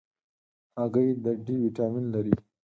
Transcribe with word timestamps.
هګۍ 0.77 1.09
د 1.23 1.25
D 1.45 1.45
ویټامین 1.61 2.05
لري. 2.13 2.35